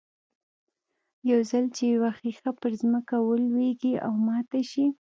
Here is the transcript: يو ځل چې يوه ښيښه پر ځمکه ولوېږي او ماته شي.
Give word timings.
يو 1.29 1.39
ځل 1.51 1.65
چې 1.75 1.83
يوه 1.93 2.11
ښيښه 2.19 2.51
پر 2.61 2.71
ځمکه 2.81 3.15
ولوېږي 3.21 3.93
او 4.05 4.13
ماته 4.27 4.61
شي. 4.71 4.85